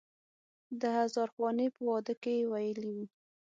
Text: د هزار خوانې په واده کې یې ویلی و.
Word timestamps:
د 0.81 0.83
هزار 0.97 1.27
خوانې 1.33 1.67
په 1.75 1.81
واده 1.89 2.13
کې 2.21 2.33
یې 2.39 2.43
ویلی 2.51 2.89
و. 2.95 2.97